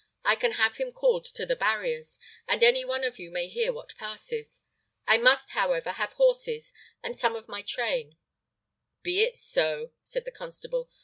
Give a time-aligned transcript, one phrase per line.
[0.25, 2.17] I can have him called to the barriers,
[2.47, 4.63] and any one of you may hear what passes.
[5.05, 8.17] I must, however, have horses and some of my train."
[9.03, 10.89] "Be it so," said the constable.